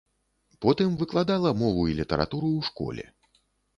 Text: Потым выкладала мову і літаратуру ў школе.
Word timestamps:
Потым 0.65 0.95
выкладала 1.01 1.51
мову 1.61 1.83
і 1.91 1.95
літаратуру 1.99 2.49
ў 2.59 2.71
школе. 2.71 3.05